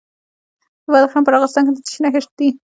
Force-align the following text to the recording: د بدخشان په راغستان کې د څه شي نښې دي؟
د 0.83 0.85
بدخشان 0.93 1.23
په 1.25 1.31
راغستان 1.35 1.63
کې 1.65 1.71
د 1.75 1.79
څه 1.85 1.91
شي 1.93 1.99
نښې 2.03 2.29
دي؟ 2.37 2.49